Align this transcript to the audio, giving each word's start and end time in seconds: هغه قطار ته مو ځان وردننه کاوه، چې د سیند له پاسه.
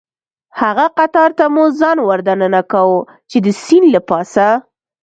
هغه 0.61 0.85
قطار 0.97 1.29
ته 1.37 1.45
مو 1.53 1.63
ځان 1.79 1.97
وردننه 2.07 2.61
کاوه، 2.71 2.99
چې 3.29 3.37
د 3.45 3.47
سیند 3.63 3.87
له 3.95 4.01
پاسه. 4.09 4.47